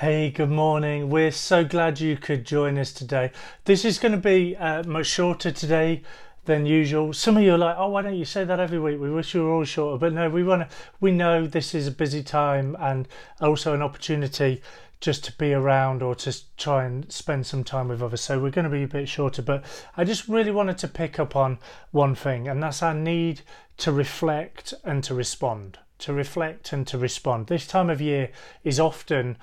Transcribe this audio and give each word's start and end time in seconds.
Hey, 0.00 0.30
good 0.30 0.48
morning. 0.48 1.10
We're 1.10 1.30
so 1.30 1.62
glad 1.62 2.00
you 2.00 2.16
could 2.16 2.46
join 2.46 2.78
us 2.78 2.90
today. 2.90 3.32
This 3.66 3.84
is 3.84 3.98
going 3.98 4.12
to 4.12 4.18
be 4.18 4.56
uh, 4.56 4.82
much 4.84 5.04
shorter 5.04 5.52
today 5.52 6.00
than 6.46 6.64
usual. 6.64 7.12
Some 7.12 7.36
of 7.36 7.42
you 7.42 7.52
are 7.52 7.58
like, 7.58 7.76
"Oh, 7.76 7.90
why 7.90 8.00
don't 8.00 8.16
you 8.16 8.24
say 8.24 8.44
that 8.44 8.58
every 8.58 8.80
week?" 8.80 8.98
We 8.98 9.10
wish 9.10 9.34
we 9.34 9.42
were 9.42 9.52
all 9.52 9.64
shorter, 9.64 9.98
but 9.98 10.14
no, 10.14 10.30
we 10.30 10.42
want 10.42 10.62
to. 10.62 10.76
We 11.00 11.12
know 11.12 11.46
this 11.46 11.74
is 11.74 11.86
a 11.86 11.90
busy 11.90 12.22
time 12.22 12.78
and 12.80 13.08
also 13.42 13.74
an 13.74 13.82
opportunity 13.82 14.62
just 15.00 15.22
to 15.24 15.32
be 15.36 15.52
around 15.52 16.02
or 16.02 16.14
to 16.14 16.34
try 16.56 16.84
and 16.86 17.12
spend 17.12 17.44
some 17.44 17.62
time 17.62 17.88
with 17.88 18.02
others. 18.02 18.22
So 18.22 18.40
we're 18.40 18.48
going 18.48 18.64
to 18.64 18.70
be 18.70 18.84
a 18.84 18.88
bit 18.88 19.06
shorter, 19.06 19.42
but 19.42 19.62
I 19.98 20.04
just 20.04 20.28
really 20.28 20.50
wanted 20.50 20.78
to 20.78 20.88
pick 20.88 21.18
up 21.18 21.36
on 21.36 21.58
one 21.90 22.14
thing, 22.14 22.48
and 22.48 22.62
that's 22.62 22.82
our 22.82 22.94
need 22.94 23.42
to 23.76 23.92
reflect 23.92 24.72
and 24.82 25.04
to 25.04 25.14
respond. 25.14 25.78
To 25.98 26.14
reflect 26.14 26.72
and 26.72 26.86
to 26.86 26.96
respond. 26.96 27.48
This 27.48 27.66
time 27.66 27.90
of 27.90 28.00
year 28.00 28.30
is 28.64 28.80
often 28.80 29.36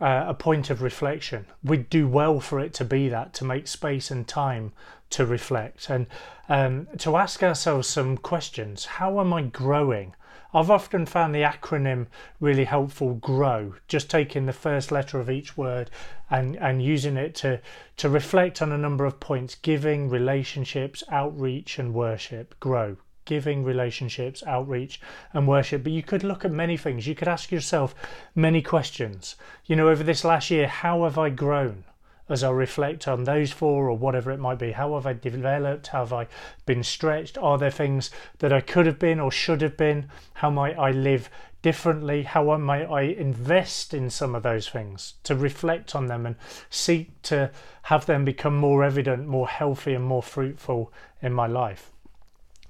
uh, 0.00 0.24
a 0.28 0.34
point 0.34 0.70
of 0.70 0.82
reflection. 0.82 1.46
We'd 1.62 1.90
do 1.90 2.08
well 2.08 2.40
for 2.40 2.58
it 2.60 2.72
to 2.74 2.84
be 2.84 3.08
that, 3.08 3.34
to 3.34 3.44
make 3.44 3.68
space 3.68 4.10
and 4.10 4.26
time 4.26 4.72
to 5.10 5.26
reflect 5.26 5.90
and 5.90 6.06
um, 6.48 6.88
to 6.98 7.16
ask 7.16 7.42
ourselves 7.42 7.88
some 7.88 8.16
questions. 8.16 8.84
How 8.84 9.20
am 9.20 9.32
I 9.32 9.42
growing? 9.42 10.14
I've 10.52 10.70
often 10.70 11.06
found 11.06 11.32
the 11.34 11.42
acronym 11.42 12.06
really 12.40 12.64
helpful 12.64 13.14
GROW, 13.14 13.74
just 13.86 14.10
taking 14.10 14.46
the 14.46 14.52
first 14.52 14.90
letter 14.90 15.20
of 15.20 15.30
each 15.30 15.56
word 15.56 15.90
and, 16.28 16.56
and 16.56 16.82
using 16.82 17.16
it 17.16 17.36
to, 17.36 17.60
to 17.98 18.08
reflect 18.08 18.60
on 18.60 18.72
a 18.72 18.78
number 18.78 19.04
of 19.04 19.20
points 19.20 19.54
giving, 19.54 20.08
relationships, 20.08 21.04
outreach, 21.08 21.78
and 21.78 21.94
worship. 21.94 22.58
GROW, 22.58 22.96
giving, 23.24 23.64
relationships, 23.64 24.42
outreach, 24.46 25.00
and 25.32 25.46
worship. 25.46 25.82
But 25.82 25.92
you 25.92 26.02
could 26.02 26.24
look 26.24 26.44
at 26.44 26.52
many 26.52 26.76
things. 26.76 27.06
You 27.06 27.14
could 27.14 27.28
ask 27.28 27.50
yourself 27.50 27.94
many 28.34 28.62
questions. 28.62 29.36
You 29.66 29.76
know, 29.76 29.88
over 29.88 30.02
this 30.02 30.24
last 30.24 30.50
year, 30.50 30.66
how 30.66 31.04
have 31.04 31.18
I 31.18 31.30
grown? 31.30 31.84
As 32.28 32.44
I 32.44 32.50
reflect 32.50 33.08
on 33.08 33.24
those 33.24 33.50
four 33.50 33.88
or 33.88 33.98
whatever 33.98 34.30
it 34.30 34.38
might 34.38 34.60
be, 34.60 34.70
how 34.70 34.94
have 34.94 35.04
I 35.04 35.14
developed? 35.14 35.88
How 35.88 36.00
have 36.00 36.12
I 36.12 36.28
been 36.64 36.84
stretched? 36.84 37.36
Are 37.38 37.58
there 37.58 37.72
things 37.72 38.12
that 38.38 38.52
I 38.52 38.60
could 38.60 38.86
have 38.86 39.00
been 39.00 39.18
or 39.18 39.32
should 39.32 39.62
have 39.62 39.76
been? 39.76 40.08
How 40.34 40.48
might 40.48 40.78
I 40.78 40.92
live 40.92 41.28
differently? 41.60 42.22
How 42.22 42.56
might 42.56 42.86
I 42.86 43.02
invest 43.02 43.92
in 43.92 44.10
some 44.10 44.36
of 44.36 44.44
those 44.44 44.68
things 44.68 45.14
to 45.24 45.34
reflect 45.34 45.96
on 45.96 46.06
them 46.06 46.24
and 46.24 46.36
seek 46.70 47.20
to 47.22 47.50
have 47.82 48.06
them 48.06 48.24
become 48.24 48.56
more 48.56 48.84
evident, 48.84 49.26
more 49.26 49.48
healthy, 49.48 49.94
and 49.94 50.04
more 50.04 50.22
fruitful 50.22 50.92
in 51.20 51.32
my 51.32 51.48
life? 51.48 51.90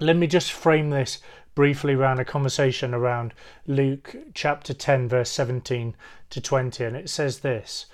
Let 0.00 0.16
me 0.16 0.26
just 0.26 0.50
frame 0.50 0.88
this 0.88 1.18
briefly 1.54 1.92
around 1.92 2.18
a 2.18 2.24
conversation 2.24 2.94
around 2.94 3.34
Luke 3.66 4.16
chapter 4.32 4.72
10, 4.72 5.08
verse 5.08 5.28
17 5.28 5.94
to 6.30 6.40
20. 6.40 6.84
And 6.84 6.96
it 6.96 7.10
says 7.10 7.40
this 7.40 7.84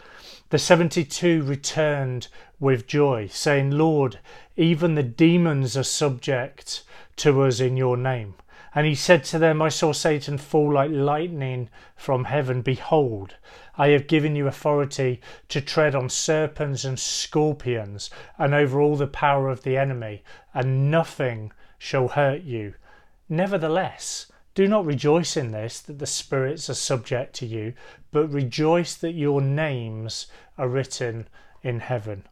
The 0.51 0.59
72 0.59 1.43
returned 1.43 2.29
with 2.61 2.87
joy, 2.87 3.27
saying, 3.27 3.73
Lord, 3.73 4.21
even 4.57 4.95
the 4.95 5.03
demons 5.03 5.77
are 5.77 5.83
subject 5.83 6.85
to 7.17 7.43
us 7.43 7.59
in 7.59 7.77
your 7.77 7.97
name. 7.97 8.35
And 8.73 8.87
he 8.87 8.95
said 8.95 9.25
to 9.25 9.39
them, 9.41 9.61
I 9.61 9.69
saw 9.69 9.93
Satan 9.93 10.39
fall 10.39 10.75
like 10.75 10.93
lightning 10.93 11.71
from 11.97 12.25
heaven. 12.25 12.63
Behold, 12.63 13.35
I 13.77 13.89
have 13.89 14.07
given 14.07 14.37
you 14.37 14.47
authority 14.47 15.21
to 15.49 15.61
tread 15.61 15.97
on 15.97 16.09
serpents 16.09 16.85
and 16.85 17.01
scorpions 17.01 18.11
and 18.39 18.55
over 18.55 18.81
all 18.81 18.95
the 18.95 19.09
power 19.09 19.49
of 19.49 19.65
the 19.65 19.77
enemy, 19.77 20.23
and 20.55 20.89
nothing 20.89 21.53
shall 21.79 22.09
hurt 22.09 22.43
you. 22.43 22.75
Nevertheless, 23.29 24.31
do 24.55 24.67
not 24.67 24.87
rejoice 24.87 25.37
in 25.37 25.51
this, 25.51 25.81
that 25.81 25.99
the 25.99 26.07
spirits 26.07 26.71
are 26.71 26.75
subject 26.75 27.35
to 27.35 27.47
you, 27.47 27.75
but 28.11 28.33
rejoice 28.33 28.95
that 28.95 29.13
your 29.13 29.41
names 29.41 30.27
are 30.57 30.69
written 30.69 31.29
in 31.63 31.81
heaven. 31.81 32.25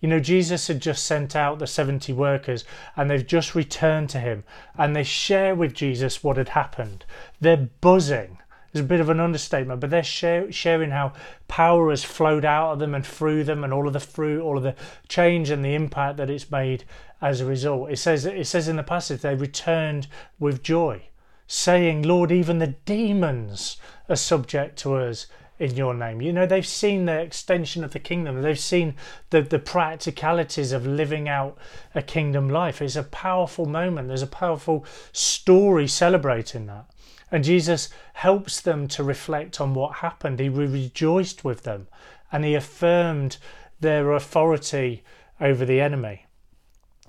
You 0.00 0.08
know, 0.08 0.20
Jesus 0.20 0.68
had 0.68 0.80
just 0.80 1.04
sent 1.04 1.34
out 1.34 1.58
the 1.58 1.66
70 1.66 2.12
workers 2.12 2.64
and 2.96 3.10
they've 3.10 3.26
just 3.26 3.56
returned 3.56 4.10
to 4.10 4.20
him 4.20 4.44
and 4.76 4.94
they 4.94 5.02
share 5.02 5.54
with 5.56 5.74
Jesus 5.74 6.22
what 6.22 6.36
had 6.36 6.50
happened. 6.50 7.04
They're 7.40 7.68
buzzing. 7.80 8.38
It's 8.72 8.80
a 8.80 8.84
bit 8.84 9.00
of 9.00 9.10
an 9.10 9.20
understatement, 9.20 9.80
but 9.80 9.90
they're 9.90 10.02
share, 10.02 10.50
sharing 10.50 10.90
how 10.90 11.12
power 11.46 11.90
has 11.90 12.04
flowed 12.04 12.44
out 12.44 12.72
of 12.72 12.78
them 12.78 12.94
and 12.94 13.06
through 13.06 13.44
them 13.44 13.64
and 13.64 13.72
all 13.72 13.86
of 13.86 13.92
the 13.92 14.00
fruit, 14.00 14.42
all 14.42 14.56
of 14.56 14.62
the 14.62 14.74
change 15.08 15.50
and 15.50 15.62
the 15.62 15.74
impact 15.74 16.16
that 16.16 16.30
it's 16.30 16.50
made 16.50 16.84
as 17.20 17.40
a 17.40 17.46
result. 17.46 17.90
It 17.90 17.98
says 17.98 18.24
it 18.24 18.46
says 18.46 18.68
in 18.68 18.76
the 18.76 18.82
passage 18.82 19.20
they 19.20 19.34
returned 19.34 20.06
with 20.38 20.62
joy, 20.62 21.02
saying, 21.46 22.02
Lord, 22.02 22.32
even 22.32 22.60
the 22.60 22.74
demons 22.86 23.76
are 24.08 24.16
subject 24.16 24.78
to 24.80 24.94
us 24.94 25.26
in 25.58 25.76
your 25.76 25.92
name. 25.94 26.22
You 26.22 26.32
know, 26.32 26.46
they've 26.46 26.66
seen 26.66 27.04
the 27.04 27.20
extension 27.20 27.84
of 27.84 27.92
the 27.92 28.00
kingdom. 28.00 28.40
They've 28.40 28.58
seen 28.58 28.96
the, 29.30 29.42
the 29.42 29.58
practicalities 29.58 30.72
of 30.72 30.86
living 30.86 31.28
out 31.28 31.58
a 31.94 32.02
kingdom 32.02 32.48
life. 32.48 32.82
It's 32.82 32.96
a 32.96 33.04
powerful 33.04 33.66
moment. 33.66 34.08
There's 34.08 34.22
a 34.22 34.26
powerful 34.26 34.84
story 35.12 35.86
celebrating 35.86 36.66
that. 36.66 36.86
And 37.32 37.42
Jesus 37.42 37.88
helps 38.12 38.60
them 38.60 38.86
to 38.88 39.02
reflect 39.02 39.60
on 39.60 39.72
what 39.72 39.96
happened. 39.96 40.38
He 40.38 40.50
rejoiced 40.50 41.44
with 41.44 41.62
them 41.62 41.88
and 42.30 42.44
he 42.44 42.54
affirmed 42.54 43.38
their 43.80 44.12
authority 44.12 45.02
over 45.40 45.64
the 45.64 45.80
enemy. 45.80 46.26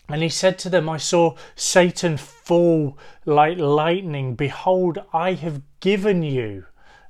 And 0.10 0.24
he 0.24 0.30
said 0.30 0.58
to 0.60 0.70
them, 0.70 0.90
I 0.90 0.98
saw 0.98 1.36
Satan 1.56 2.18
fall 2.18 2.98
like 3.26 3.58
lightning. 3.58 4.36
Behold, 4.36 5.00
I 5.14 5.34
have 5.34 5.62
given 5.82 6.24
you 6.24 6.66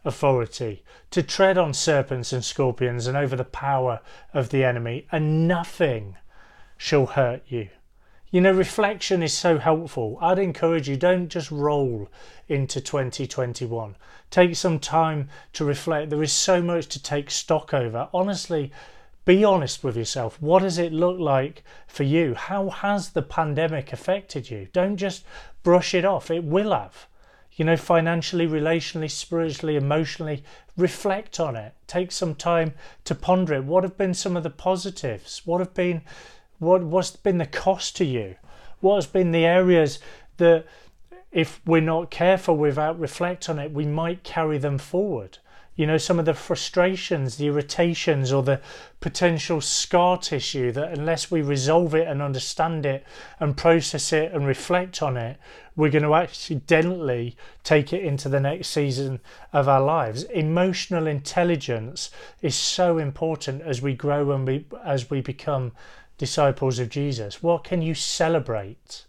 authority 0.06 0.84
to 1.12 1.24
tread 1.24 1.58
on 1.58 1.74
serpents 1.74 2.34
and 2.34 2.44
scorpions 2.44 3.08
and 3.08 3.16
over 3.16 3.36
the 3.36 3.46
power 3.46 4.02
of 4.34 4.50
the 4.50 4.64
enemy, 4.64 5.08
and 5.12 5.48
nothing 5.48 6.18
shall 6.78 7.06
hurt 7.06 7.44
you. 7.48 7.70
You 8.34 8.42
know, 8.42 8.52
reflection 8.52 9.22
is 9.22 9.32
so 9.32 9.60
helpful. 9.60 10.18
I'd 10.20 10.40
encourage 10.40 10.90
you, 10.90 10.98
don't 10.98 11.28
just 11.28 11.52
roll 11.52 12.10
into 12.48 12.82
2021. 12.82 13.96
Take 14.32 14.56
some 14.56 14.80
time 14.80 15.30
to 15.54 15.64
reflect. 15.64 16.10
There 16.10 16.24
is 16.24 16.32
so 16.32 16.60
much 16.60 16.88
to 16.88 17.04
take 17.04 17.30
stock 17.30 17.76
over. 17.76 18.10
Honestly, 18.12 18.72
be 19.24 19.44
honest 19.44 19.84
with 19.84 19.96
yourself. 19.96 20.42
What 20.42 20.64
does 20.64 20.80
it 20.80 20.92
look 20.92 21.20
like 21.20 21.64
for 21.86 22.02
you? 22.02 22.34
How 22.34 22.72
has 22.72 23.12
the 23.12 23.22
pandemic 23.22 23.94
affected 23.94 24.50
you? 24.50 24.68
Don't 24.74 24.98
just 24.98 25.24
brush 25.62 25.94
it 25.94 26.04
off. 26.04 26.32
It 26.32 26.44
will 26.44 26.72
have. 26.72 27.06
You 27.52 27.66
know, 27.66 27.78
financially, 27.78 28.48
relationally, 28.48 29.12
spiritually, 29.12 29.76
emotionally, 29.76 30.44
reflect 30.76 31.40
on 31.40 31.56
it. 31.56 31.76
Take 31.86 32.12
some 32.12 32.34
time 32.34 32.74
to 33.04 33.14
ponder 33.14 33.54
it. 33.54 33.66
What 33.66 33.84
have 33.84 33.96
been 33.96 34.16
some 34.16 34.36
of 34.36 34.42
the 34.42 34.50
positives? 34.50 35.44
What 35.46 35.60
have 35.60 35.76
been 35.76 36.02
what 36.64 36.84
what's 36.84 37.16
been 37.16 37.38
the 37.38 37.46
cost 37.46 37.96
to 37.98 38.06
you? 38.06 38.36
What 38.80 38.96
has 38.96 39.08
been 39.08 39.32
the 39.32 39.46
areas 39.46 40.00
that 40.38 40.66
if 41.32 41.62
we're 41.66 41.82
not 41.82 42.12
careful 42.12 42.58
without 42.58 43.00
reflect 43.00 43.50
on 43.50 43.60
it, 43.60 43.72
we 43.72 43.86
might 43.86 44.24
carry 44.24 44.58
them 44.58 44.78
forward? 44.78 45.40
you 45.76 45.88
know, 45.88 45.98
some 45.98 46.20
of 46.20 46.26
the 46.26 46.36
frustrations, 46.36 47.38
the 47.38 47.48
irritations, 47.48 48.32
or 48.32 48.44
the 48.44 48.62
potential 49.00 49.60
scar 49.60 50.18
tissue 50.20 50.72
that 50.72 50.96
unless 50.96 51.32
we 51.32 51.42
resolve 51.42 51.96
it 51.96 52.08
and 52.08 52.22
understand 52.22 52.86
it 52.86 53.04
and 53.40 53.58
process 53.58 54.14
it 54.14 54.32
and 54.34 54.46
reflect 54.46 55.02
on 55.02 55.18
it, 55.18 55.38
we're 55.76 55.90
going 55.90 56.04
to 56.04 56.14
accidentally 56.14 57.36
take 57.64 57.92
it 57.92 58.04
into 58.04 58.30
the 58.30 58.40
next 58.40 58.68
season 58.68 59.20
of 59.52 59.68
our 59.68 59.82
lives. 59.82 60.24
Emotional 60.26 61.08
intelligence 61.08 62.12
is 62.44 62.56
so 62.56 63.00
important 63.00 63.64
as 63.64 63.82
we 63.82 63.96
grow 63.96 64.32
and 64.32 64.46
we, 64.46 64.66
as 64.86 65.10
we 65.10 65.22
become 65.22 65.72
disciples 66.18 66.80
of 66.80 66.90
Jesus. 66.90 67.42
What 67.42 67.64
can 67.64 67.82
you 67.82 67.94
celebrate? 67.94 69.06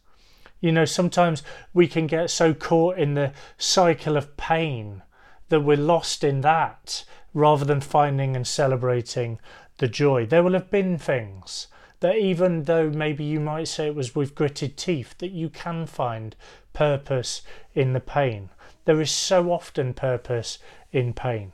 You 0.61 0.73
know, 0.73 0.85
sometimes 0.85 1.43
we 1.73 1.87
can 1.87 2.07
get 2.07 2.31
so 2.31 2.55
caught 2.55 2.99
in 2.99 3.15
the 3.15 3.33
cycle 3.59 4.17
of 4.17 4.37
pain 4.37 5.03
that 5.51 5.61
we're 5.61 5.77
lost 5.77 6.25
in 6.25 6.41
that 6.41 7.05
rather 7.35 7.65
than 7.65 7.81
finding 7.81 8.35
and 8.35 8.47
celebrating 8.47 9.39
the 9.79 9.89
joy. 9.89 10.25
There 10.25 10.43
will 10.43 10.55
have 10.55 10.71
been 10.71 10.97
things 10.97 11.67
that, 12.01 12.17
even 12.17 12.65
though 12.65 12.91
maybe 12.91 13.25
you 13.25 13.41
might 13.41 13.69
say 13.69 13.87
it 13.87 13.95
was 13.95 14.15
with 14.15 14.35
gritted 14.35 14.77
teeth, 14.77 15.17
that 15.19 15.33
you 15.33 15.49
can 15.49 15.87
find 15.87 16.37
purpose 16.73 17.43
in 17.75 17.93
the 17.93 18.01
pain. 18.01 18.51
There 18.85 19.01
is 19.01 19.11
so 19.11 19.51
often 19.53 19.95
purpose 19.95 20.59
in 20.93 21.13
pain. 21.13 21.53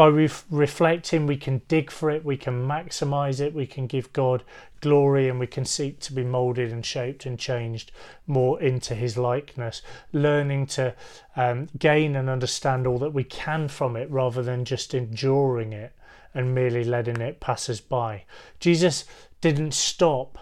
By 0.00 0.06
re- 0.06 0.30
reflecting, 0.48 1.26
we 1.26 1.36
can 1.36 1.60
dig 1.68 1.90
for 1.90 2.08
it, 2.08 2.24
we 2.24 2.38
can 2.38 2.66
maximize 2.66 3.38
it, 3.38 3.52
we 3.52 3.66
can 3.66 3.86
give 3.86 4.10
God 4.14 4.42
glory, 4.80 5.28
and 5.28 5.38
we 5.38 5.46
can 5.46 5.66
seek 5.66 6.00
to 6.00 6.14
be 6.14 6.24
molded 6.24 6.72
and 6.72 6.86
shaped 6.86 7.26
and 7.26 7.38
changed 7.38 7.92
more 8.26 8.58
into 8.62 8.94
His 8.94 9.18
likeness. 9.18 9.82
Learning 10.10 10.64
to 10.68 10.94
um, 11.36 11.68
gain 11.78 12.16
and 12.16 12.30
understand 12.30 12.86
all 12.86 12.96
that 12.96 13.12
we 13.12 13.24
can 13.24 13.68
from 13.68 13.94
it 13.94 14.10
rather 14.10 14.42
than 14.42 14.64
just 14.64 14.94
enduring 14.94 15.74
it 15.74 15.92
and 16.32 16.54
merely 16.54 16.82
letting 16.82 17.20
it 17.20 17.38
pass 17.38 17.68
us 17.68 17.82
by. 17.82 18.24
Jesus 18.58 19.04
didn't 19.42 19.74
stop 19.74 20.38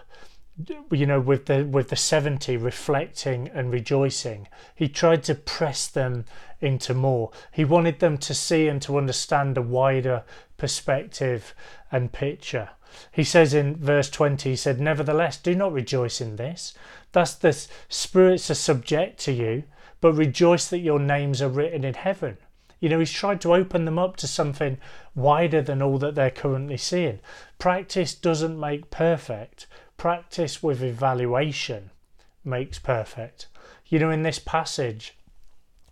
you 0.91 1.05
know 1.05 1.21
with 1.21 1.45
the 1.45 1.63
with 1.63 1.87
the 1.89 1.95
70 1.95 2.57
reflecting 2.57 3.47
and 3.53 3.71
rejoicing 3.71 4.45
he 4.75 4.89
tried 4.89 5.23
to 5.23 5.33
press 5.33 5.87
them 5.87 6.25
into 6.61 6.93
more. 6.93 7.31
He 7.51 7.65
wanted 7.65 7.99
them 7.99 8.17
to 8.19 8.33
see 8.33 8.67
and 8.67 8.81
to 8.83 8.97
understand 8.97 9.57
a 9.57 9.61
wider 9.61 10.23
perspective 10.57 11.53
and 11.91 12.11
picture. 12.11 12.69
He 13.11 13.23
says 13.23 13.53
in 13.53 13.75
verse 13.75 14.09
20 14.09 14.49
he 14.49 14.55
said 14.55 14.79
nevertheless 14.79 15.37
do 15.37 15.55
not 15.55 15.71
rejoice 15.71 16.19
in 16.19 16.35
this. 16.35 16.73
Thus 17.11 17.35
the 17.35 17.55
spirits 17.87 18.49
are 18.49 18.55
subject 18.55 19.19
to 19.21 19.31
you 19.31 19.63
but 20.01 20.13
rejoice 20.13 20.67
that 20.67 20.79
your 20.79 20.99
names 20.99 21.41
are 21.41 21.49
written 21.49 21.83
in 21.83 21.93
heaven. 21.93 22.37
You 22.79 22.87
know, 22.89 22.99
he's 22.99 23.11
tried 23.11 23.41
to 23.41 23.53
open 23.53 23.85
them 23.85 23.99
up 23.99 24.15
to 24.17 24.27
something 24.27 24.77
wider 25.13 25.61
than 25.61 25.81
all 25.81 25.97
that 25.97 26.15
they're 26.15 26.31
currently 26.31 26.77
seeing. 26.77 27.19
Practice 27.57 28.15
doesn't 28.15 28.57
make 28.57 28.89
perfect, 28.89 29.67
practice 29.97 30.63
with 30.63 30.81
evaluation 30.81 31.91
makes 32.45 32.79
perfect. 32.79 33.47
You 33.87 33.99
know, 33.99 34.09
in 34.09 34.23
this 34.23 34.39
passage, 34.39 35.17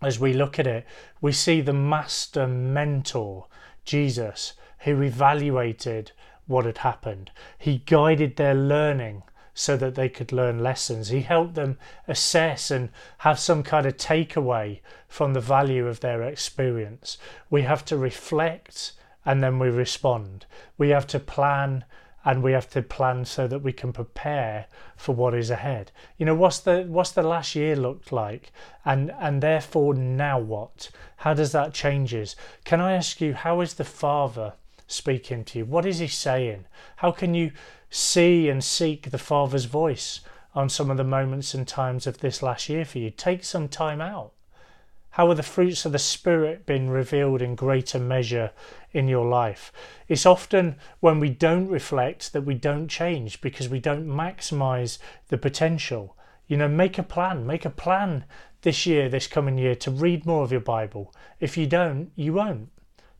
as 0.00 0.20
we 0.20 0.32
look 0.32 0.58
at 0.58 0.66
it, 0.66 0.86
we 1.20 1.32
see 1.32 1.60
the 1.60 1.72
master 1.72 2.46
mentor, 2.46 3.46
Jesus, 3.84 4.52
who 4.80 5.02
evaluated 5.02 6.12
what 6.46 6.64
had 6.64 6.78
happened. 6.78 7.30
He 7.58 7.78
guided 7.78 8.36
their 8.36 8.54
learning 8.54 9.22
so 9.54 9.76
that 9.76 9.96
they 9.96 10.08
could 10.08 10.30
learn 10.30 10.62
lessons. 10.62 11.08
He 11.08 11.22
helped 11.22 11.54
them 11.54 11.78
assess 12.06 12.70
and 12.70 12.90
have 13.18 13.40
some 13.40 13.64
kind 13.64 13.86
of 13.86 13.96
takeaway 13.96 14.80
from 15.08 15.34
the 15.34 15.40
value 15.40 15.88
of 15.88 15.98
their 15.98 16.22
experience. 16.22 17.18
We 17.50 17.62
have 17.62 17.84
to 17.86 17.96
reflect 17.96 18.92
and 19.24 19.42
then 19.42 19.58
we 19.58 19.68
respond. 19.68 20.46
We 20.78 20.90
have 20.90 21.08
to 21.08 21.18
plan 21.18 21.84
and 22.28 22.42
we 22.42 22.52
have 22.52 22.68
to 22.68 22.82
plan 22.82 23.24
so 23.24 23.46
that 23.48 23.62
we 23.62 23.72
can 23.72 23.90
prepare 23.90 24.66
for 24.98 25.14
what 25.14 25.34
is 25.34 25.48
ahead. 25.48 25.90
You 26.18 26.26
know, 26.26 26.34
what's 26.34 26.58
the 26.58 26.82
what's 26.86 27.12
the 27.12 27.22
last 27.22 27.54
year 27.54 27.74
looked 27.74 28.12
like, 28.12 28.52
and 28.84 29.10
and 29.18 29.42
therefore 29.42 29.94
now 29.94 30.38
what? 30.38 30.90
How 31.16 31.32
does 31.32 31.52
that 31.52 31.72
changes? 31.72 32.36
Can 32.64 32.82
I 32.82 32.92
ask 32.92 33.22
you 33.22 33.32
how 33.32 33.62
is 33.62 33.74
the 33.74 33.84
Father 33.84 34.52
speaking 34.86 35.42
to 35.46 35.60
you? 35.60 35.64
What 35.64 35.86
is 35.86 36.00
He 36.00 36.06
saying? 36.06 36.66
How 36.96 37.12
can 37.12 37.32
you 37.32 37.50
see 37.88 38.50
and 38.50 38.62
seek 38.62 39.10
the 39.10 39.16
Father's 39.16 39.64
voice 39.64 40.20
on 40.54 40.68
some 40.68 40.90
of 40.90 40.98
the 40.98 41.04
moments 41.04 41.54
and 41.54 41.66
times 41.66 42.06
of 42.06 42.18
this 42.18 42.42
last 42.42 42.68
year 42.68 42.84
for 42.84 42.98
you? 42.98 43.08
Take 43.08 43.42
some 43.42 43.68
time 43.68 44.02
out. 44.02 44.32
How 45.12 45.30
are 45.30 45.34
the 45.34 45.42
fruits 45.42 45.86
of 45.86 45.92
the 45.92 45.98
Spirit 45.98 46.66
been 46.66 46.90
revealed 46.90 47.40
in 47.40 47.54
greater 47.54 47.98
measure 47.98 48.52
in 48.98 49.08
your 49.08 49.26
life? 49.26 49.72
It's 50.08 50.26
often 50.26 50.76
when 51.00 51.20
we 51.20 51.30
don't 51.30 51.68
reflect 51.68 52.32
that 52.32 52.42
we 52.42 52.54
don't 52.54 52.88
change 52.88 53.40
because 53.40 53.68
we 53.68 53.78
don't 53.78 54.06
maximize 54.06 54.98
the 55.28 55.38
potential. 55.38 56.16
You 56.48 56.56
know, 56.56 56.68
make 56.68 56.98
a 56.98 57.02
plan, 57.02 57.46
make 57.46 57.64
a 57.64 57.70
plan 57.70 58.24
this 58.62 58.86
year, 58.86 59.08
this 59.08 59.26
coming 59.26 59.56
year, 59.56 59.76
to 59.76 59.90
read 59.90 60.26
more 60.26 60.42
of 60.42 60.52
your 60.52 60.60
Bible. 60.60 61.14
If 61.38 61.56
you 61.56 61.66
don't, 61.66 62.10
you 62.16 62.32
won't. 62.32 62.70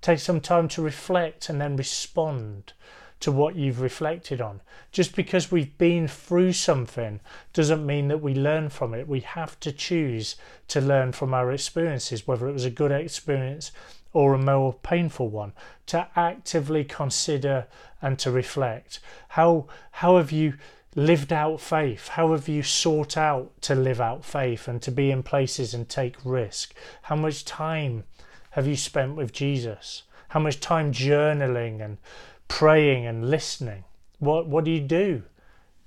Take 0.00 0.18
some 0.18 0.40
time 0.40 0.68
to 0.68 0.82
reflect 0.82 1.48
and 1.48 1.60
then 1.60 1.76
respond 1.76 2.72
to 3.20 3.32
what 3.32 3.56
you've 3.56 3.80
reflected 3.80 4.40
on. 4.40 4.60
Just 4.92 5.14
because 5.16 5.50
we've 5.50 5.76
been 5.76 6.06
through 6.06 6.52
something 6.52 7.20
doesn't 7.52 7.84
mean 7.84 8.08
that 8.08 8.22
we 8.22 8.34
learn 8.34 8.68
from 8.68 8.94
it. 8.94 9.08
We 9.08 9.20
have 9.20 9.58
to 9.60 9.72
choose 9.72 10.36
to 10.68 10.80
learn 10.80 11.12
from 11.12 11.34
our 11.34 11.52
experiences, 11.52 12.26
whether 12.26 12.48
it 12.48 12.52
was 12.52 12.64
a 12.64 12.70
good 12.70 12.92
experience 12.92 13.72
or 14.12 14.34
a 14.34 14.38
more 14.38 14.72
painful 14.72 15.28
one, 15.28 15.52
to 15.86 16.08
actively 16.16 16.84
consider 16.84 17.66
and 18.00 18.18
to 18.18 18.30
reflect. 18.30 19.00
How, 19.28 19.66
how 19.92 20.16
have 20.16 20.32
you 20.32 20.54
lived 20.94 21.32
out 21.32 21.60
faith? 21.60 22.08
How 22.08 22.32
have 22.32 22.48
you 22.48 22.62
sought 22.62 23.16
out 23.16 23.60
to 23.62 23.74
live 23.74 24.00
out 24.00 24.24
faith 24.24 24.66
and 24.66 24.80
to 24.82 24.90
be 24.90 25.10
in 25.10 25.22
places 25.22 25.74
and 25.74 25.88
take 25.88 26.16
risk? 26.24 26.74
How 27.02 27.16
much 27.16 27.44
time 27.44 28.04
have 28.50 28.66
you 28.66 28.76
spent 28.76 29.14
with 29.14 29.32
Jesus? 29.32 30.02
How 30.30 30.40
much 30.40 30.60
time 30.60 30.92
journaling 30.92 31.80
and 31.80 31.98
praying 32.48 33.06
and 33.06 33.30
listening? 33.30 33.84
What 34.18 34.48
what 34.48 34.64
do 34.64 34.70
you 34.70 34.80
do 34.80 35.22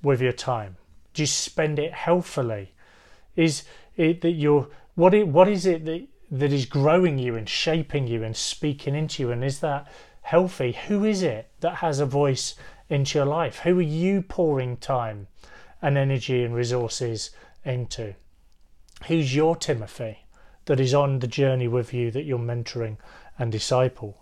with 0.01 0.21
your 0.21 0.31
time? 0.31 0.77
Do 1.13 1.23
you 1.23 1.27
spend 1.27 1.77
it 1.77 1.93
healthily? 1.93 2.71
Is 3.35 3.63
it 3.97 4.21
that 4.21 4.31
you're 4.31 4.69
what 4.95 5.13
it, 5.13 5.27
what 5.27 5.47
is 5.47 5.65
it 5.65 5.85
that 5.85 6.07
that 6.31 6.53
is 6.53 6.65
growing 6.65 7.19
you 7.19 7.35
and 7.35 7.47
shaping 7.47 8.07
you 8.07 8.23
and 8.23 8.35
speaking 8.35 8.95
into 8.95 9.21
you 9.21 9.31
and 9.31 9.43
is 9.43 9.59
that 9.59 9.91
healthy? 10.21 10.71
Who 10.87 11.03
is 11.03 11.21
it 11.21 11.49
that 11.59 11.75
has 11.75 11.99
a 11.99 12.05
voice 12.05 12.55
into 12.89 13.19
your 13.19 13.25
life? 13.25 13.59
Who 13.59 13.77
are 13.79 13.83
you 13.83 14.21
pouring 14.21 14.77
time 14.77 15.27
and 15.81 15.97
energy 15.97 16.43
and 16.43 16.55
resources 16.55 17.31
into? 17.65 18.15
Who's 19.07 19.35
your 19.35 19.55
Timothy 19.55 20.25
that 20.65 20.79
is 20.79 20.93
on 20.93 21.19
the 21.19 21.27
journey 21.27 21.67
with 21.67 21.93
you 21.93 22.11
that 22.11 22.23
you're 22.23 22.39
mentoring 22.39 22.97
and 23.37 23.51
disciple? 23.51 24.17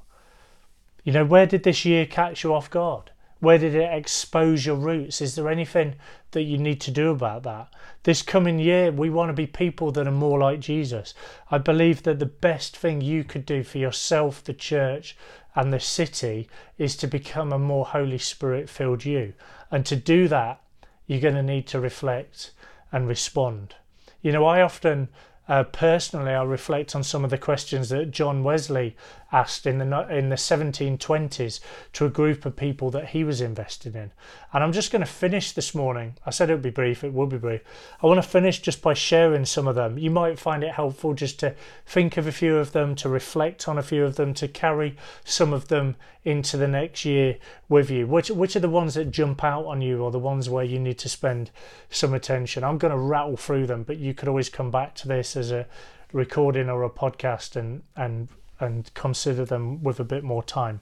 You 1.03 1.13
know, 1.13 1.25
where 1.25 1.45
did 1.45 1.63
this 1.63 1.85
year 1.85 2.05
catch 2.05 2.43
you 2.43 2.53
off 2.53 2.69
guard? 2.69 3.11
Where 3.39 3.57
did 3.57 3.73
it 3.73 3.93
expose 3.93 4.65
your 4.65 4.75
roots? 4.75 5.21
Is 5.21 5.35
there 5.35 5.49
anything 5.49 5.95
that 6.31 6.43
you 6.43 6.57
need 6.57 6.81
to 6.81 6.91
do 6.91 7.09
about 7.09 7.43
that? 7.43 7.73
This 8.03 8.21
coming 8.21 8.59
year, 8.59 8.91
we 8.91 9.09
want 9.09 9.29
to 9.29 9.33
be 9.33 9.47
people 9.47 9.91
that 9.93 10.07
are 10.07 10.11
more 10.11 10.39
like 10.39 10.59
Jesus. 10.59 11.13
I 11.49 11.57
believe 11.57 12.03
that 12.03 12.19
the 12.19 12.25
best 12.25 12.75
thing 12.75 13.01
you 13.01 13.23
could 13.23 13.45
do 13.45 13.63
for 13.63 13.77
yourself, 13.77 14.43
the 14.43 14.53
church, 14.53 15.15
and 15.55 15.71
the 15.71 15.79
city 15.79 16.49
is 16.77 16.95
to 16.97 17.07
become 17.07 17.53
a 17.53 17.59
more 17.59 17.85
Holy 17.85 18.17
Spirit 18.17 18.69
filled 18.69 19.05
you. 19.05 19.33
And 19.71 19.85
to 19.85 19.95
do 19.95 20.27
that, 20.27 20.61
you're 21.07 21.21
going 21.21 21.35
to 21.35 21.43
need 21.43 21.65
to 21.67 21.79
reflect 21.79 22.51
and 22.91 23.07
respond. 23.07 23.75
You 24.21 24.31
know, 24.31 24.45
I 24.45 24.61
often 24.61 25.09
uh, 25.49 25.63
personally, 25.63 26.31
I 26.31 26.43
reflect 26.43 26.95
on 26.95 27.03
some 27.03 27.23
of 27.23 27.31
the 27.31 27.37
questions 27.37 27.89
that 27.89 28.11
John 28.11 28.43
Wesley 28.43 28.95
asked 29.31 29.65
in 29.65 29.77
the 29.77 30.07
in 30.09 30.29
the 30.29 30.35
1720s 30.35 31.59
to 31.93 32.05
a 32.05 32.09
group 32.09 32.45
of 32.45 32.55
people 32.55 32.89
that 32.91 33.09
he 33.09 33.23
was 33.23 33.41
invested 33.41 33.95
in. 33.95 34.11
And 34.53 34.63
I'm 34.63 34.71
just 34.71 34.91
going 34.91 35.01
to 35.01 35.05
finish 35.05 35.51
this 35.51 35.75
morning. 35.75 36.15
I 36.25 36.31
said 36.31 36.49
it 36.49 36.53
would 36.53 36.61
be 36.61 36.69
brief, 36.69 37.03
it 37.03 37.13
will 37.13 37.27
be 37.27 37.37
brief. 37.37 37.61
I 38.01 38.07
want 38.07 38.21
to 38.21 38.27
finish 38.27 38.59
just 38.59 38.81
by 38.81 38.93
sharing 38.93 39.45
some 39.45 39.67
of 39.67 39.75
them. 39.75 39.97
You 39.97 40.09
might 40.09 40.39
find 40.39 40.63
it 40.63 40.73
helpful 40.73 41.13
just 41.13 41.39
to 41.39 41.55
think 41.85 42.17
of 42.17 42.25
a 42.25 42.31
few 42.31 42.57
of 42.57 42.71
them, 42.71 42.95
to 42.95 43.09
reflect 43.09 43.67
on 43.67 43.77
a 43.77 43.83
few 43.83 44.03
of 44.03 44.15
them, 44.15 44.33
to 44.35 44.47
carry 44.47 44.97
some 45.23 45.53
of 45.53 45.67
them 45.67 45.95
into 46.25 46.57
the 46.57 46.67
next 46.67 47.05
year 47.05 47.37
with 47.67 47.89
you. 47.89 48.07
Which 48.07 48.29
which 48.29 48.55
are 48.55 48.61
the 48.61 48.69
ones 48.69 48.95
that 48.95 49.11
jump 49.11 49.43
out 49.43 49.65
on 49.65 49.81
you 49.81 50.03
or 50.03 50.11
the 50.11 50.19
ones 50.19 50.49
where 50.49 50.65
you 50.65 50.79
need 50.79 50.97
to 50.99 51.09
spend 51.09 51.51
some 51.89 52.13
attention? 52.13 52.63
I'm 52.63 52.77
going 52.77 52.91
to 52.91 52.97
rattle 52.97 53.37
through 53.37 53.67
them, 53.67 53.83
but 53.83 53.97
you 53.97 54.13
could 54.13 54.27
always 54.27 54.49
come 54.49 54.71
back 54.71 54.95
to 54.95 55.07
this 55.07 55.35
as 55.35 55.51
a 55.51 55.67
recording 56.11 56.69
or 56.69 56.83
a 56.83 56.89
podcast 56.89 57.55
and 57.55 57.83
and 57.95 58.27
and 58.59 58.93
consider 58.93 59.45
them 59.45 59.83
with 59.83 59.99
a 59.99 60.03
bit 60.03 60.23
more 60.23 60.43
time. 60.43 60.81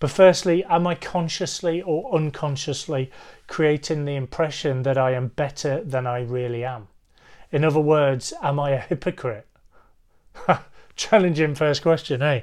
But 0.00 0.10
firstly, 0.10 0.64
am 0.64 0.86
I 0.86 0.94
consciously 0.94 1.80
or 1.82 2.14
unconsciously 2.14 3.10
creating 3.46 4.04
the 4.04 4.16
impression 4.16 4.82
that 4.82 4.98
I 4.98 5.12
am 5.12 5.28
better 5.28 5.82
than 5.84 6.06
I 6.06 6.22
really 6.22 6.64
am? 6.64 6.88
In 7.50 7.64
other 7.64 7.80
words, 7.80 8.32
am 8.42 8.58
I 8.58 8.70
a 8.70 8.80
hypocrite? 8.80 9.46
Challenging 10.96 11.54
first 11.54 11.82
question, 11.82 12.22
eh? 12.22 12.40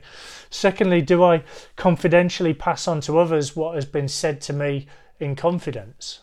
Secondly, 0.50 1.01
do 1.01 1.24
I 1.24 1.44
confidentially 1.75 2.53
pass 2.53 2.88
on 2.88 3.01
to 3.01 3.20
others 3.20 3.56
what 3.56 3.75
has 3.75 3.86
been 3.86 4.08
said 4.08 4.42
to 4.42 4.53
me 4.53 4.88
in 5.20 5.36
confidence? 5.36 6.22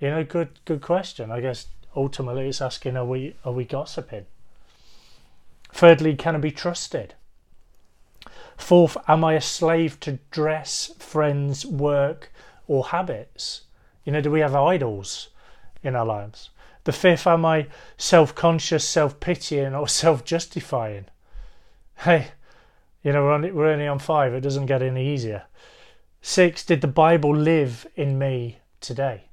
You 0.00 0.10
know, 0.10 0.24
good 0.24 0.58
good 0.64 0.82
question. 0.82 1.30
I 1.30 1.40
guess 1.40 1.68
ultimately 1.94 2.48
it's 2.48 2.60
asking 2.60 2.96
are 2.96 3.04
we 3.04 3.36
are 3.44 3.52
we 3.52 3.64
gossiping? 3.64 4.26
Thirdly, 5.72 6.16
can 6.16 6.34
I 6.34 6.38
be 6.38 6.50
trusted? 6.50 7.14
Fourth, 8.56 8.96
am 9.08 9.24
I 9.24 9.34
a 9.34 9.40
slave 9.40 9.98
to 10.00 10.18
dress, 10.30 10.92
friends, 10.98 11.66
work, 11.66 12.32
or 12.66 12.86
habits? 12.86 13.62
You 14.04 14.12
know, 14.12 14.20
do 14.20 14.30
we 14.30 14.40
have 14.40 14.54
idols 14.54 15.28
in 15.82 15.96
our 15.96 16.06
lives? 16.06 16.50
The 16.84 16.92
fifth, 16.92 17.26
am 17.26 17.44
I 17.44 17.68
self 17.96 18.34
conscious, 18.34 18.88
self 18.88 19.20
pitying, 19.20 19.74
or 19.74 19.88
self 20.02 20.24
justifying? 20.24 21.06
Hey, 21.98 22.28
you 23.02 23.12
know, 23.12 23.24
we're 23.24 23.32
only, 23.32 23.52
we're 23.52 23.72
only 23.72 23.86
on 23.86 23.98
five, 23.98 24.34
it 24.34 24.40
doesn't 24.40 24.66
get 24.66 24.82
any 24.82 25.12
easier. 25.12 25.44
Six, 26.20 26.64
did 26.64 26.80
the 26.80 26.88
Bible 26.88 27.34
live 27.34 27.86
in 27.96 28.18
me 28.18 28.58
today? 28.80 29.24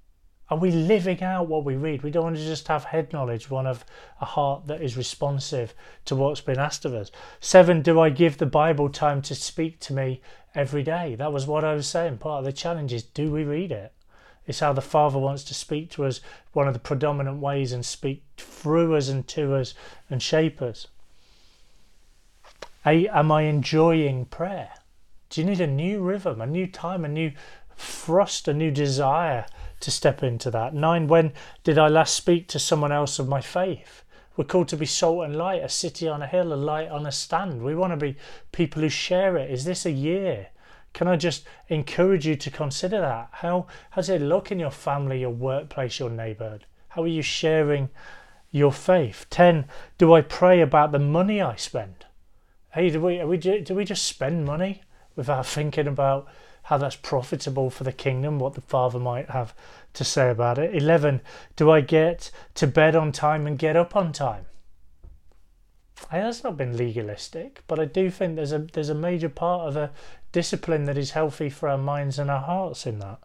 Are 0.50 0.58
we 0.58 0.72
living 0.72 1.22
out 1.22 1.48
what 1.48 1.64
we 1.64 1.76
read? 1.76 2.02
We 2.02 2.10
don't 2.10 2.24
want 2.24 2.38
to 2.38 2.44
just 2.44 2.68
have 2.70 2.86
head 2.86 3.14
knowledge, 3.14 3.48
to 3.48 3.56
have 3.58 3.86
a 4.20 4.26
heart 4.26 4.66
that 4.66 4.82
is 4.82 4.98
responsive 4.98 5.76
to 6.06 6.16
what's 6.16 6.42
been 6.42 6.58
asked 6.58 6.86
of 6.86 6.94
us. 6.94 7.12
Seven, 7.40 7.84
do 7.84 8.00
I 8.00 8.10
give 8.10 8.38
the 8.38 8.48
Bible 8.48 8.90
time 8.90 9.22
to 9.24 9.36
speak 9.36 9.80
to 9.82 9.94
me 9.94 10.22
every 10.56 10.82
day? 10.82 11.14
That 11.14 11.32
was 11.32 11.46
what 11.46 11.64
I 11.64 11.76
was 11.76 11.88
saying. 11.88 12.18
Part 12.18 12.40
of 12.40 12.46
the 12.46 12.54
challenge 12.54 12.94
is 12.94 13.04
do 13.04 13.32
we 13.32 13.44
read 13.44 13.72
it? 13.72 13.94
It's 14.48 14.62
how 14.62 14.74
the 14.74 14.82
Father 14.82 15.20
wants 15.20 15.44
to 15.44 15.54
speak 15.54 15.92
to 15.92 16.06
us, 16.06 16.22
one 16.54 16.68
of 16.68 16.74
the 16.74 16.80
predominant 16.80 17.38
ways, 17.38 17.72
and 17.72 17.86
speak 17.86 18.24
through 18.36 18.96
us 18.96 19.08
and 19.08 19.28
to 19.28 19.54
us 19.54 19.76
and 20.10 20.24
shape 20.24 20.60
us. 20.64 20.88
Eight, 22.84 23.10
am 23.14 23.32
I 23.32 23.44
enjoying 23.44 24.26
prayer? 24.26 24.72
Do 25.30 25.42
you 25.42 25.46
need 25.46 25.62
a 25.62 25.68
new 25.68 26.02
rhythm, 26.02 26.42
a 26.42 26.48
new 26.48 26.66
time, 26.66 27.06
a 27.06 27.08
new 27.08 27.34
thrust, 27.78 28.48
a 28.48 28.54
new 28.54 28.72
desire 28.72 29.46
to 29.80 29.92
step 29.92 30.24
into 30.24 30.52
that. 30.52 30.74
Nine, 30.74 31.08
when 31.08 31.34
did 31.64 31.78
I 31.78 31.88
last 31.88 32.16
speak 32.16 32.48
to 32.50 32.60
someone 32.60 32.92
else 32.92 33.20
of 33.20 33.28
my 33.28 33.42
faith? 33.42 34.04
We're 34.36 34.46
called 34.46 34.70
to 34.70 34.78
be 34.78 34.86
salt 34.86 35.26
and 35.26 35.36
light, 35.36 35.64
a 35.64 35.70
city 35.70 36.08
on 36.08 36.22
a 36.22 36.28
hill, 36.28 36.54
a 36.54 36.56
light 36.56 36.90
on 36.90 37.06
a 37.06 37.12
stand. 37.12 37.62
We 37.62 37.76
want 37.76 37.92
to 37.92 37.98
be 37.98 38.16
people 38.52 38.82
who 38.82 38.90
share 38.90 39.36
it. 39.36 39.52
Is 39.52 39.66
this 39.66 39.86
a 39.86 39.92
year? 39.92 40.48
Can 40.94 41.08
I 41.08 41.18
just 41.18 41.46
encourage 41.68 42.26
you 42.26 42.36
to 42.36 42.50
consider 42.50 43.02
that? 43.02 43.30
How, 43.34 43.68
does 43.96 44.10
it 44.10 44.22
look 44.22 44.52
in 44.52 44.60
your 44.60 44.72
family, 44.72 45.20
your 45.20 45.30
workplace, 45.30 46.00
your 46.00 46.10
neighbourhood? 46.10 46.66
How 46.90 47.04
are 47.04 47.08
you 47.08 47.22
sharing 47.22 47.90
your 48.52 48.72
faith? 48.72 49.26
10. 49.30 49.66
Do 49.98 50.14
I 50.14 50.22
pray 50.22 50.62
about 50.62 50.92
the 50.92 51.00
money 51.00 51.42
I 51.42 51.56
spend? 51.56 52.06
Hey, 52.74 52.90
do 52.90 53.02
we, 53.02 53.24
we, 53.24 53.38
do 53.38 53.76
we 53.76 53.86
just 53.86 54.06
spend 54.06 54.46
money 54.46 54.84
without 55.16 55.46
thinking 55.58 55.88
about 55.88 56.28
how 56.64 56.78
that's 56.78 56.96
profitable 56.96 57.70
for 57.70 57.84
the 57.84 57.92
kingdom, 57.92 58.40
what 58.40 58.54
the 58.54 58.62
Father 58.62 59.00
might 59.00 59.30
have 59.30 59.54
to 59.94 60.04
say 60.04 60.30
about 60.30 60.58
it. 60.58 60.76
11. 60.76 61.22
Do 61.56 61.72
I 61.72 61.82
get 61.82 62.32
to 62.56 62.68
bed 62.68 62.96
on 62.96 63.12
time 63.12 63.48
and 63.48 63.58
get 63.58 63.76
up 63.76 63.96
on 63.96 64.12
time? 64.14 64.46
Hey, 66.12 66.22
that's 66.22 66.44
not 66.44 66.58
been 66.58 66.78
legalistic, 66.78 67.64
but 67.68 67.80
I 67.80 67.86
do 67.86 68.10
think 68.10 68.36
there's 68.36 68.54
a 68.54 68.60
there's 68.60 68.90
a 68.90 68.96
major 68.96 69.30
part 69.30 69.68
of 69.68 69.76
a 69.76 69.92
discipline 70.32 70.86
that 70.86 70.98
is 70.98 71.12
healthy 71.12 71.50
for 71.50 71.68
our 71.68 71.78
minds 71.78 72.18
and 72.18 72.32
our 72.32 72.42
hearts 72.42 72.86
in 72.86 73.00
that. 73.00 73.20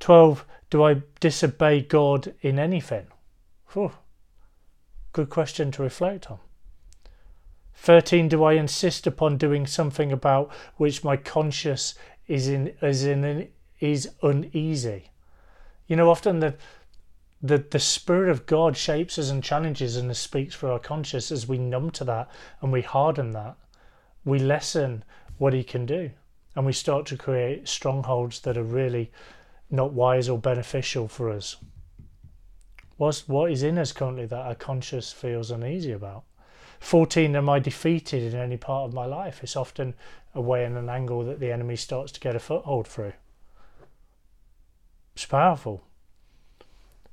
12. 0.00 0.44
Do 0.70 0.84
I 0.84 1.02
disobey 1.18 1.80
God 1.80 2.34
in 2.40 2.58
anything? 2.58 3.06
Whew. 3.72 3.92
Good 5.12 5.30
question 5.30 5.72
to 5.72 5.82
reflect 5.82 6.30
on. 6.30 6.38
13. 7.80 8.28
Do 8.28 8.44
I 8.44 8.54
insist 8.54 9.06
upon 9.06 9.38
doing 9.38 9.66
something 9.66 10.12
about 10.12 10.50
which 10.76 11.04
my 11.04 11.16
conscience 11.16 11.94
is 12.26 12.48
in 12.48 12.74
is 12.82 13.04
in 13.04 13.48
is 13.80 14.10
uneasy? 14.22 15.10
You 15.86 15.96
know, 15.96 16.10
often 16.10 16.40
the 16.40 16.54
the 17.40 17.58
the 17.58 17.78
spirit 17.78 18.30
of 18.30 18.46
God 18.46 18.76
shapes 18.76 19.18
us 19.18 19.30
and 19.30 19.42
challenges 19.42 19.96
and 19.96 20.14
speaks 20.16 20.54
for 20.54 20.70
our 20.70 20.80
conscience 20.80 21.30
as 21.30 21.46
we 21.46 21.56
numb 21.56 21.90
to 21.92 22.04
that 22.04 22.28
and 22.60 22.72
we 22.72 22.82
harden 22.82 23.30
that. 23.30 23.56
We 24.24 24.38
lessen 24.38 25.04
what 25.38 25.52
he 25.52 25.62
can 25.62 25.86
do. 25.86 26.10
And 26.56 26.66
we 26.66 26.72
start 26.72 27.06
to 27.06 27.16
create 27.16 27.68
strongholds 27.68 28.40
that 28.40 28.58
are 28.58 28.64
really 28.64 29.12
not 29.70 29.92
wise 29.92 30.28
or 30.28 30.38
beneficial 30.38 31.06
for 31.06 31.30
us. 31.30 31.56
What's, 32.96 33.28
what 33.28 33.52
is 33.52 33.62
in 33.62 33.78
us 33.78 33.92
currently 33.92 34.26
that 34.26 34.46
our 34.46 34.56
conscience 34.56 35.12
feels 35.12 35.52
uneasy 35.52 35.92
about? 35.92 36.24
14, 36.80 37.34
am 37.34 37.48
I 37.48 37.58
defeated 37.58 38.32
in 38.32 38.38
any 38.38 38.56
part 38.56 38.88
of 38.88 38.94
my 38.94 39.04
life? 39.04 39.42
It's 39.42 39.56
often 39.56 39.94
a 40.34 40.40
way 40.40 40.64
and 40.64 40.76
an 40.76 40.88
angle 40.88 41.24
that 41.24 41.40
the 41.40 41.52
enemy 41.52 41.76
starts 41.76 42.12
to 42.12 42.20
get 42.20 42.36
a 42.36 42.38
foothold 42.38 42.86
through. 42.86 43.14
It's 45.14 45.26
powerful. 45.26 45.82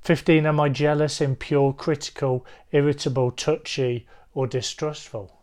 15. 0.02 0.46
Am 0.46 0.60
I 0.60 0.68
jealous, 0.68 1.20
impure, 1.20 1.72
critical, 1.72 2.46
irritable, 2.70 3.32
touchy, 3.32 4.06
or 4.34 4.46
distrustful? 4.46 5.40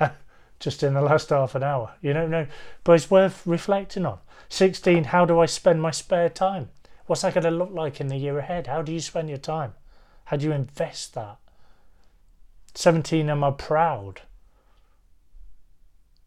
Just 0.58 0.82
in 0.82 0.94
the 0.94 1.02
last 1.02 1.30
half 1.30 1.54
an 1.54 1.62
hour. 1.62 1.94
You 2.00 2.12
don't 2.12 2.30
know. 2.30 2.48
But 2.82 2.94
it's 2.94 3.10
worth 3.10 3.46
reflecting 3.46 4.04
on. 4.04 4.18
16. 4.48 5.04
How 5.04 5.24
do 5.24 5.38
I 5.38 5.46
spend 5.46 5.80
my 5.80 5.92
spare 5.92 6.28
time? 6.28 6.70
What's 7.06 7.22
that 7.22 7.34
going 7.34 7.44
to 7.44 7.50
look 7.50 7.70
like 7.70 8.00
in 8.00 8.08
the 8.08 8.16
year 8.16 8.38
ahead? 8.38 8.66
How 8.66 8.82
do 8.82 8.92
you 8.92 8.98
spend 8.98 9.28
your 9.28 9.38
time? 9.38 9.74
How 10.24 10.36
do 10.36 10.46
you 10.46 10.52
invest 10.52 11.14
that? 11.14 11.36
17. 12.76 13.30
Am 13.30 13.42
I 13.42 13.50
proud? 13.52 14.22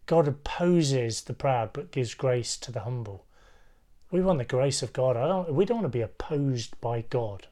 God 0.08 0.28
opposes 0.28 1.22
the 1.22 1.34
proud 1.34 1.72
but 1.72 1.92
gives 1.92 2.16
grace 2.16 2.58
to 2.58 2.72
the 2.72 2.80
humble. 2.82 3.26
We 4.10 4.22
want 4.22 4.40
the 4.40 4.46
grace 4.46 4.82
of 4.82 4.92
God. 4.92 5.14
Don't, 5.14 5.54
we 5.54 5.66
don't 5.66 5.78
want 5.82 5.92
to 5.92 5.98
be 5.98 6.02
opposed 6.02 6.80
by 6.82 7.02
God. 7.02 7.46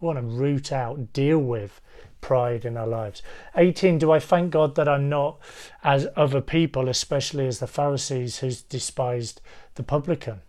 We 0.00 0.06
want 0.06 0.18
to 0.18 0.24
root 0.24 0.72
out, 0.72 1.12
deal 1.12 1.38
with 1.38 1.80
pride 2.20 2.64
in 2.64 2.76
our 2.76 2.88
lives. 2.88 3.22
18. 3.54 3.98
Do 3.98 4.10
I 4.10 4.18
thank 4.18 4.50
God 4.50 4.74
that 4.74 4.88
I'm 4.88 5.08
not 5.08 5.38
as 5.84 6.08
other 6.16 6.40
people, 6.40 6.88
especially 6.88 7.46
as 7.46 7.60
the 7.60 7.68
Pharisees 7.68 8.38
who 8.38 8.50
despised 8.68 9.40
the 9.76 9.84
publican? 9.84 10.40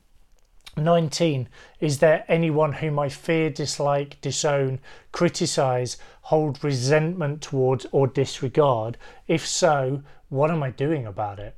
19. 0.78 1.50
Is 1.80 2.00
there 2.00 2.24
anyone 2.28 2.74
whom 2.74 3.00
I 3.00 3.10
fear, 3.10 3.50
dislike, 3.50 4.20
disown, 4.22 4.80
criticise, 5.12 5.98
hold 6.22 6.64
resentment 6.64 7.42
towards, 7.42 7.86
or 7.92 8.08
disregard? 8.08 8.98
If 9.28 9.46
so, 9.46 10.04
what 10.30 10.52
am 10.52 10.64
I 10.64 10.72
doing 10.72 11.06
about 11.06 11.40
it? 11.40 11.56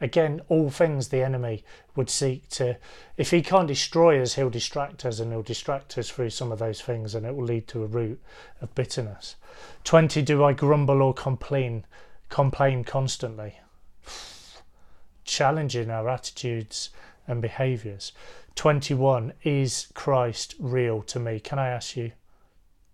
Again, 0.00 0.40
all 0.48 0.70
things 0.70 1.08
the 1.08 1.22
enemy 1.22 1.62
would 1.94 2.08
seek 2.08 2.48
to. 2.50 2.78
If 3.18 3.30
he 3.30 3.42
can't 3.42 3.68
destroy 3.68 4.22
us, 4.22 4.34
he'll 4.34 4.48
distract 4.48 5.04
us 5.04 5.20
and 5.20 5.30
he'll 5.30 5.42
distract 5.42 5.98
us 5.98 6.08
through 6.08 6.30
some 6.30 6.50
of 6.50 6.58
those 6.58 6.80
things 6.80 7.14
and 7.14 7.26
it 7.26 7.36
will 7.36 7.44
lead 7.44 7.68
to 7.68 7.82
a 7.82 7.86
root 7.86 8.20
of 8.62 8.74
bitterness. 8.74 9.36
20. 9.84 10.22
Do 10.22 10.42
I 10.42 10.54
grumble 10.54 11.02
or 11.02 11.12
complain? 11.12 11.84
Complain 12.30 12.84
constantly. 12.84 13.60
Challenging 15.24 15.90
our 15.90 16.08
attitudes 16.08 16.88
and 17.26 17.42
behaviours. 17.42 18.12
21. 18.54 19.32
Is 19.42 19.88
Christ 19.94 20.54
real 20.58 21.02
to 21.02 21.18
me? 21.18 21.40
Can 21.40 21.58
I 21.58 21.68
ask 21.68 21.96
you? 21.96 22.12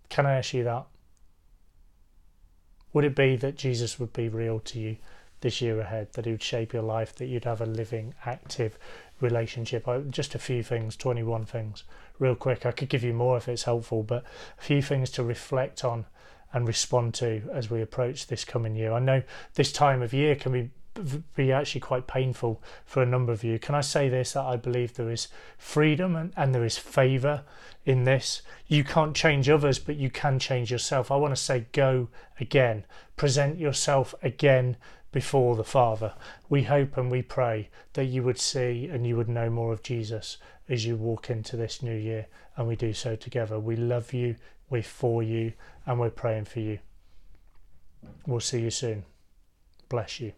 Can 0.09 0.25
I 0.25 0.35
ask 0.35 0.53
you 0.53 0.63
that? 0.63 0.85
Would 2.93 3.03
it 3.03 3.15
be 3.15 3.35
that 3.35 3.57
Jesus 3.57 3.99
would 3.99 4.13
be 4.13 4.29
real 4.29 4.59
to 4.61 4.79
you? 4.79 4.97
this 5.41 5.61
year 5.61 5.79
ahead, 5.79 6.13
that 6.13 6.25
he 6.25 6.31
would 6.31 6.43
shape 6.43 6.73
your 6.73 6.83
life, 6.83 7.15
that 7.15 7.27
you'd 7.27 7.45
have 7.45 7.61
a 7.61 7.65
living, 7.65 8.13
active 8.25 8.77
relationship. 9.21 9.87
Just 10.09 10.35
a 10.35 10.39
few 10.39 10.63
things, 10.63 10.95
21 10.95 11.45
things, 11.45 11.83
real 12.19 12.35
quick. 12.35 12.65
I 12.65 12.71
could 12.71 12.89
give 12.89 13.03
you 13.03 13.13
more 13.13 13.37
if 13.37 13.47
it's 13.47 13.63
helpful, 13.63 14.03
but 14.03 14.23
a 14.57 14.61
few 14.61 14.81
things 14.81 15.09
to 15.11 15.23
reflect 15.23 15.83
on 15.83 16.05
and 16.53 16.67
respond 16.67 17.13
to 17.15 17.43
as 17.53 17.69
we 17.69 17.81
approach 17.81 18.27
this 18.27 18.45
coming 18.45 18.75
year. 18.75 18.93
I 18.93 18.99
know 18.99 19.21
this 19.55 19.71
time 19.71 20.01
of 20.01 20.13
year 20.13 20.35
can 20.35 20.51
be 20.51 20.69
be 21.35 21.51
actually 21.51 21.81
quite 21.81 22.07
painful 22.07 22.61
for 22.85 23.01
a 23.01 23.05
number 23.05 23.31
of 23.31 23.43
you. 23.43 23.59
Can 23.59 23.75
I 23.75 23.81
say 23.81 24.09
this 24.09 24.33
that 24.33 24.43
I 24.43 24.55
believe 24.55 24.93
there 24.93 25.11
is 25.11 25.27
freedom 25.57 26.15
and, 26.15 26.33
and 26.35 26.53
there 26.53 26.65
is 26.65 26.77
favor 26.77 27.43
in 27.85 28.03
this? 28.03 28.41
You 28.67 28.83
can't 28.83 29.15
change 29.15 29.49
others, 29.49 29.79
but 29.79 29.95
you 29.95 30.09
can 30.09 30.39
change 30.39 30.71
yourself. 30.71 31.11
I 31.11 31.15
want 31.15 31.35
to 31.35 31.41
say 31.41 31.67
go 31.71 32.09
again, 32.39 32.85
present 33.15 33.57
yourself 33.57 34.13
again 34.21 34.77
before 35.11 35.55
the 35.55 35.63
Father. 35.63 36.13
We 36.49 36.63
hope 36.63 36.97
and 36.97 37.09
we 37.09 37.21
pray 37.21 37.69
that 37.93 38.05
you 38.05 38.23
would 38.23 38.39
see 38.39 38.87
and 38.91 39.07
you 39.07 39.15
would 39.17 39.29
know 39.29 39.49
more 39.49 39.73
of 39.73 39.83
Jesus 39.83 40.37
as 40.69 40.85
you 40.85 40.95
walk 40.95 41.29
into 41.29 41.55
this 41.55 41.81
new 41.81 41.95
year, 41.95 42.27
and 42.55 42.67
we 42.67 42.75
do 42.75 42.93
so 42.93 43.15
together. 43.15 43.59
We 43.59 43.75
love 43.75 44.13
you, 44.13 44.35
we're 44.69 44.83
for 44.83 45.23
you, 45.23 45.53
and 45.85 45.99
we're 45.99 46.09
praying 46.09 46.45
for 46.45 46.59
you. 46.59 46.79
We'll 48.25 48.41
see 48.41 48.61
you 48.61 48.71
soon. 48.71 49.05
Bless 49.89 50.19
you. 50.19 50.33